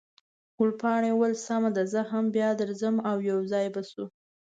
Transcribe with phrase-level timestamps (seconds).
[0.57, 4.05] ګلپاڼې وویل، سمه ده، زه هم بیا درځم، او یو ځای به شو.